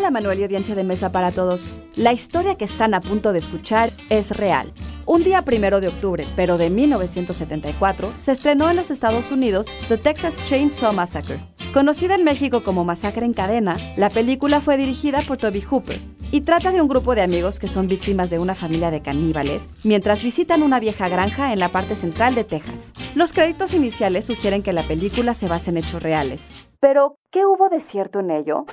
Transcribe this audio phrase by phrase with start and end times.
[0.00, 1.70] Hola Manuel y audiencia de Mesa para Todos.
[1.94, 4.72] La historia que están a punto de escuchar es real.
[5.04, 9.98] Un día primero de octubre, pero de 1974, se estrenó en los Estados Unidos The
[9.98, 11.44] Texas Chainsaw Massacre.
[11.74, 16.00] Conocida en México como Masacre en Cadena, la película fue dirigida por Toby Hooper
[16.32, 19.68] y trata de un grupo de amigos que son víctimas de una familia de caníbales
[19.84, 22.94] mientras visitan una vieja granja en la parte central de Texas.
[23.14, 26.48] Los créditos iniciales sugieren que la película se basa en hechos reales.
[26.80, 28.64] Pero, ¿qué hubo de cierto en ello?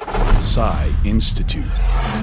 [1.05, 1.69] Institute.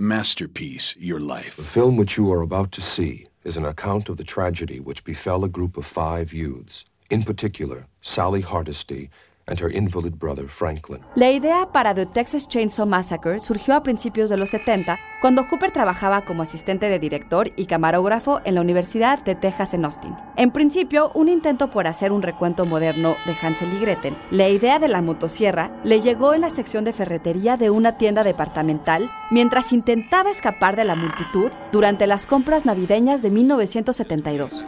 [0.01, 1.55] Masterpiece, Your Life.
[1.55, 5.05] The film which you are about to see is an account of the tragedy which
[5.05, 9.09] befell a group of five youths, in particular, Sally Hardesty
[9.47, 11.01] and her invalid brother Franklin.
[11.15, 15.71] La idea para The Texas Chainsaw Massacre surgió a principios de los 70, cuando Hooper
[15.71, 20.15] trabajaba como asistente de director y camarógrafo en la Universidad de Texas en Austin.
[20.37, 24.79] En principio, un intento por hacer un recuento moderno de Hansel y Gretel, la idea
[24.79, 29.73] de la motosierra le llegó en la sección de ferretería de una tienda departamental mientras
[29.73, 34.67] intentaba escapar de la multitud durante las compras navideñas de 1972.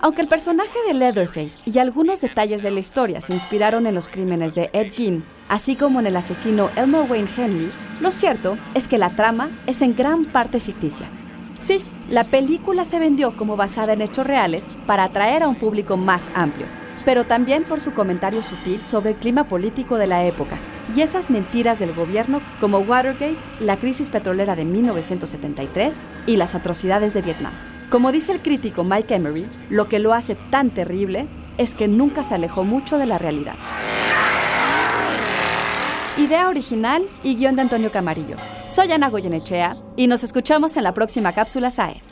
[0.00, 4.08] Aunque el personaje de Leatherface y algunos detalles de la historia se inspiraron en los
[4.08, 8.88] crímenes de Ed Gein, así como en el asesino Elmer Wayne Henley, lo cierto es
[8.88, 11.10] que la trama es en gran parte ficticia.
[11.58, 15.96] Sí, la película se vendió como basada en hechos reales para atraer a un público
[15.96, 16.66] más amplio,
[17.06, 20.60] pero también por su comentario sutil sobre el clima político de la época
[20.94, 27.14] y esas mentiras del gobierno como Watergate, la crisis petrolera de 1973 y las atrocidades
[27.14, 27.75] de Vietnam.
[27.90, 32.24] Como dice el crítico Mike Emery, lo que lo hace tan terrible es que nunca
[32.24, 33.54] se alejó mucho de la realidad.
[36.16, 38.36] Idea original y guion de Antonio Camarillo.
[38.68, 42.02] Soy Ana Goyenechea y nos escuchamos en la próxima cápsula SAE.